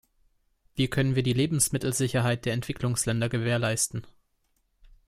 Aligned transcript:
Wie 0.73 0.87
können 0.87 1.15
wir 1.15 1.21
die 1.21 1.31
Lebensmittelsicherheit 1.33 2.45
der 2.45 2.53
Entwicklungsländer 2.53 3.29
gewährleisten? 3.29 4.07